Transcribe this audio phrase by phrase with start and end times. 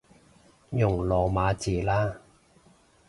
[0.71, 2.11] 用羅馬字啦